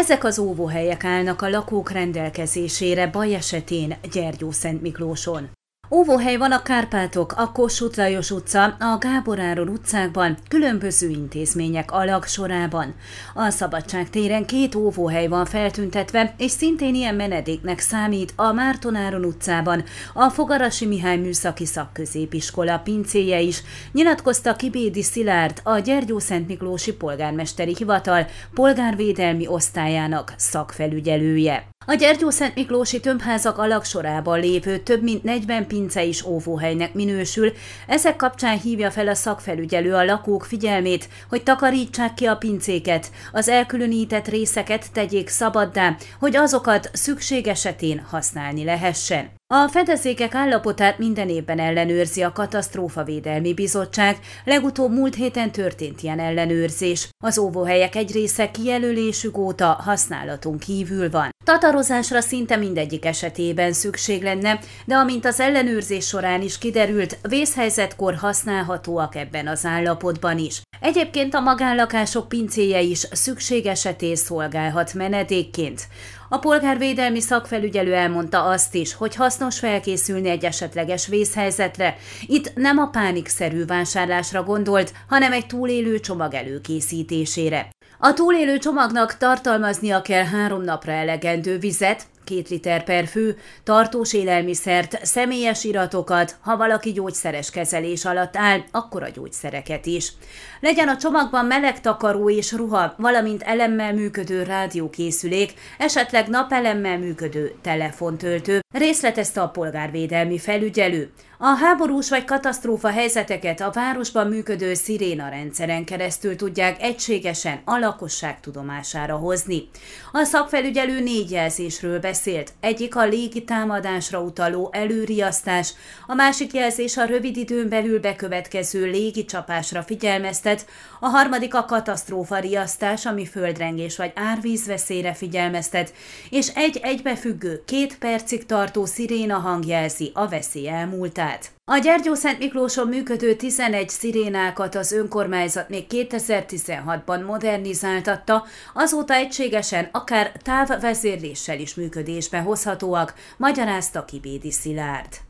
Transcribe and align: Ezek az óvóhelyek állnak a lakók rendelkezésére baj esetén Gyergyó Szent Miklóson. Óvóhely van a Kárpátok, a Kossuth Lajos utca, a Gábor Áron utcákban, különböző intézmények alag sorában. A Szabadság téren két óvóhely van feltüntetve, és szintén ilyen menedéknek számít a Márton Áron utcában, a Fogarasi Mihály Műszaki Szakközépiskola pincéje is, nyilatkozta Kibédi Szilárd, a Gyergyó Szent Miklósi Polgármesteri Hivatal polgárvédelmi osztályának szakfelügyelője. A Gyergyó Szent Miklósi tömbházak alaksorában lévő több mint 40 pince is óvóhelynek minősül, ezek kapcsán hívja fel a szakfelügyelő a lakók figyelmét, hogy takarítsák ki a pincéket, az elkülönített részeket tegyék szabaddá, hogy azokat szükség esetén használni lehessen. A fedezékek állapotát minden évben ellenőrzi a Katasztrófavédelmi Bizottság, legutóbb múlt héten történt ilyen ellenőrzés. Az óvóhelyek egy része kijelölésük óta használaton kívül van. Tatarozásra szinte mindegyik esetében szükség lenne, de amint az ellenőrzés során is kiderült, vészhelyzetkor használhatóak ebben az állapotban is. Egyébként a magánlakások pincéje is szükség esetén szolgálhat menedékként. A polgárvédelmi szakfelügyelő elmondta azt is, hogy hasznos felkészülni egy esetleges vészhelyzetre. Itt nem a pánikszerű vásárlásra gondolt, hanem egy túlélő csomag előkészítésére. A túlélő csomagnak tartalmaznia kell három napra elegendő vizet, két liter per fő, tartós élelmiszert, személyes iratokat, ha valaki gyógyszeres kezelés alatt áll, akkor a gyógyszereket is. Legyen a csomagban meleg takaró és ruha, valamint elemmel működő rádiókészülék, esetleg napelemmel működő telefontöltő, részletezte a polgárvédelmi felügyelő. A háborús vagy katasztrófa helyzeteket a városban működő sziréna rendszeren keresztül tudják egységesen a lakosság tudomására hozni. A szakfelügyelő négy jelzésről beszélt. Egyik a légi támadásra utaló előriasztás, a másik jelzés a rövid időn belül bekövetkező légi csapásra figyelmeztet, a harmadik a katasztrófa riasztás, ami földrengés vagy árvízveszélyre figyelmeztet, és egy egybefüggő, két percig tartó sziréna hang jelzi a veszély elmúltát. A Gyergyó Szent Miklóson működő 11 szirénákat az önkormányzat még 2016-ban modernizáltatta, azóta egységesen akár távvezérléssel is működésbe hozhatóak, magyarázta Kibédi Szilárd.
Ezek 0.00 0.24
az 0.24 0.38
óvóhelyek 0.38 1.04
állnak 1.04 1.42
a 1.42 1.48
lakók 1.48 1.90
rendelkezésére 1.90 3.06
baj 3.06 3.34
esetén 3.34 3.96
Gyergyó 4.12 4.50
Szent 4.50 4.82
Miklóson. 4.82 5.59
Óvóhely 5.92 6.36
van 6.36 6.52
a 6.52 6.62
Kárpátok, 6.62 7.32
a 7.36 7.52
Kossuth 7.52 7.98
Lajos 7.98 8.30
utca, 8.30 8.64
a 8.64 8.98
Gábor 8.98 9.38
Áron 9.38 9.68
utcákban, 9.68 10.36
különböző 10.48 11.08
intézmények 11.08 11.92
alag 11.92 12.24
sorában. 12.24 12.94
A 13.34 13.50
Szabadság 13.50 14.10
téren 14.10 14.46
két 14.46 14.74
óvóhely 14.74 15.26
van 15.26 15.44
feltüntetve, 15.44 16.34
és 16.38 16.50
szintén 16.50 16.94
ilyen 16.94 17.14
menedéknek 17.14 17.78
számít 17.78 18.32
a 18.36 18.52
Márton 18.52 18.94
Áron 18.94 19.24
utcában, 19.24 19.84
a 20.14 20.28
Fogarasi 20.28 20.86
Mihály 20.86 21.18
Műszaki 21.18 21.66
Szakközépiskola 21.66 22.78
pincéje 22.78 23.40
is, 23.40 23.62
nyilatkozta 23.92 24.56
Kibédi 24.56 25.02
Szilárd, 25.02 25.60
a 25.62 25.78
Gyergyó 25.78 26.18
Szent 26.18 26.46
Miklósi 26.46 26.92
Polgármesteri 26.92 27.74
Hivatal 27.78 28.26
polgárvédelmi 28.54 29.46
osztályának 29.46 30.32
szakfelügyelője. 30.36 31.69
A 31.86 31.94
Gyergyó 31.94 32.30
Szent 32.30 32.54
Miklósi 32.54 33.00
tömbházak 33.00 33.58
alaksorában 33.58 34.40
lévő 34.40 34.78
több 34.78 35.02
mint 35.02 35.22
40 35.22 35.66
pince 35.66 36.02
is 36.02 36.24
óvóhelynek 36.24 36.94
minősül, 36.94 37.52
ezek 37.86 38.16
kapcsán 38.16 38.60
hívja 38.60 38.90
fel 38.90 39.08
a 39.08 39.14
szakfelügyelő 39.14 39.94
a 39.94 40.04
lakók 40.04 40.44
figyelmét, 40.44 41.08
hogy 41.28 41.42
takarítsák 41.42 42.14
ki 42.14 42.26
a 42.26 42.36
pincéket, 42.36 43.10
az 43.32 43.48
elkülönített 43.48 44.28
részeket 44.28 44.92
tegyék 44.92 45.28
szabaddá, 45.28 45.96
hogy 46.18 46.36
azokat 46.36 46.90
szükség 46.92 47.46
esetén 47.46 48.00
használni 48.10 48.64
lehessen. 48.64 49.30
A 49.52 49.68
fedezékek 49.68 50.34
állapotát 50.34 50.98
minden 50.98 51.28
évben 51.28 51.58
ellenőrzi 51.58 52.22
a 52.22 52.32
Katasztrófavédelmi 52.32 53.54
Bizottság, 53.54 54.18
legutóbb 54.44 54.92
múlt 54.92 55.14
héten 55.14 55.52
történt 55.52 56.02
ilyen 56.02 56.20
ellenőrzés. 56.20 57.08
Az 57.24 57.38
óvóhelyek 57.38 57.94
egy 57.94 58.12
része 58.12 58.50
kijelölésük 58.50 59.38
óta 59.38 59.66
használaton 59.66 60.58
kívül 60.58 61.10
van. 61.10 61.30
Tatarozásra 61.50 62.20
szinte 62.20 62.56
mindegyik 62.56 63.04
esetében 63.04 63.72
szükség 63.72 64.22
lenne, 64.22 64.58
de 64.84 64.94
amint 64.94 65.24
az 65.24 65.40
ellenőrzés 65.40 66.06
során 66.06 66.42
is 66.42 66.58
kiderült, 66.58 67.18
vészhelyzetkor 67.28 68.14
használhatóak 68.14 69.14
ebben 69.14 69.46
az 69.46 69.64
állapotban 69.64 70.38
is. 70.38 70.62
Egyébként 70.80 71.34
a 71.34 71.40
magánlakások 71.40 72.28
pincéje 72.28 72.80
is 72.80 73.06
szükség 73.10 73.66
esetén 73.66 74.16
szolgálhat 74.16 74.94
menedékként. 74.94 75.88
A 76.28 76.38
polgárvédelmi 76.38 77.20
szakfelügyelő 77.20 77.94
elmondta 77.94 78.42
azt 78.44 78.74
is, 78.74 78.94
hogy 78.94 79.14
hasznos 79.14 79.58
felkészülni 79.58 80.28
egy 80.28 80.44
esetleges 80.44 81.06
vészhelyzetre. 81.06 81.96
Itt 82.26 82.54
nem 82.54 82.78
a 82.78 82.86
pánikszerű 82.86 83.64
vásárlásra 83.64 84.42
gondolt, 84.42 84.92
hanem 85.08 85.32
egy 85.32 85.46
túlélő 85.46 86.00
csomag 86.00 86.34
előkészítésére. 86.34 87.68
A 87.98 88.12
túlélő 88.12 88.58
csomagnak 88.58 89.16
tartalmaznia 89.16 90.02
kell 90.02 90.24
három 90.24 90.62
napra 90.62 90.92
elegendő 90.92 91.58
vizet, 91.58 92.06
két 92.30 92.48
liter 92.48 92.84
per 92.84 93.06
fő, 93.06 93.36
tartós 93.64 94.12
élelmiszert, 94.12 95.04
személyes 95.06 95.64
iratokat, 95.64 96.36
ha 96.40 96.56
valaki 96.56 96.92
gyógyszeres 96.92 97.50
kezelés 97.50 98.04
alatt 98.04 98.36
áll, 98.36 98.60
akkor 98.70 99.02
a 99.02 99.08
gyógyszereket 99.08 99.86
is. 99.86 100.12
Legyen 100.60 100.88
a 100.88 100.96
csomagban 100.96 101.44
meleg 101.44 101.80
takaró 101.80 102.30
és 102.30 102.52
ruha, 102.52 102.94
valamint 102.96 103.42
elemmel 103.42 103.94
működő 103.94 104.42
rádiókészülék, 104.42 105.54
esetleg 105.78 106.28
napelemmel 106.28 106.98
működő 106.98 107.54
telefontöltő, 107.62 108.60
részletezte 108.72 109.40
a 109.40 109.48
polgárvédelmi 109.48 110.38
felügyelő. 110.38 111.10
A 111.42 111.56
háborús 111.56 112.08
vagy 112.08 112.24
katasztrófa 112.24 112.88
helyzeteket 112.88 113.60
a 113.60 113.70
városban 113.70 114.26
működő 114.26 114.74
sziréna 114.74 115.28
rendszeren 115.28 115.84
keresztül 115.84 116.36
tudják 116.36 116.82
egységesen 116.82 117.60
a 117.64 117.78
lakosság 117.78 118.40
tudomására 118.40 119.16
hozni. 119.16 119.68
A 120.12 120.24
szakfelügyelő 120.24 121.00
négy 121.00 121.30
jelzésről 121.30 122.00
beszélt. 122.00 122.52
Egyik 122.60 122.96
a 122.96 123.06
légi 123.06 123.44
támadásra 123.44 124.20
utaló 124.20 124.68
előriasztás, 124.72 125.72
a 126.06 126.14
másik 126.14 126.52
jelzés 126.52 126.96
a 126.96 127.04
rövid 127.04 127.36
időn 127.36 127.68
belül 127.68 128.00
bekövetkező 128.00 128.84
légi 128.84 129.24
csapásra 129.24 129.82
figyelmeztet, 129.82 130.66
a 131.00 131.06
harmadik 131.06 131.54
a 131.54 131.64
katasztrófa 131.64 132.38
riasztás, 132.38 133.06
ami 133.06 133.26
földrengés 133.26 133.96
vagy 133.96 134.12
árvízveszélyre 134.14 135.14
figyelmeztet, 135.14 135.92
és 136.30 136.48
egy 136.54 136.80
egybefüggő, 136.82 137.62
két 137.66 137.98
percig 137.98 138.46
tartó 138.60 138.84
sziréna 138.84 139.38
hang 139.38 139.66
jelzi 139.66 140.10
a 140.14 140.28
veszély 140.28 140.68
elmúltát. 140.68 141.50
A 141.64 141.78
Gyergyó 141.78 142.14
Szent 142.14 142.38
Miklóson 142.38 142.88
működő 142.88 143.34
11 143.34 143.88
szirénákat 143.88 144.74
az 144.74 144.92
önkormányzat 144.92 145.68
még 145.68 145.84
2016-ban 145.88 147.26
modernizáltatta, 147.26 148.44
azóta 148.74 149.14
egységesen 149.14 149.88
akár 149.92 150.32
távvezérléssel 150.42 151.58
is 151.58 151.74
működésbe 151.74 152.38
hozhatóak, 152.38 153.14
magyarázta 153.36 154.04
Kibédi 154.04 154.50
Szilárd. 154.50 155.29